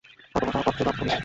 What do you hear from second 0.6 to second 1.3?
পরচুলা বলিস?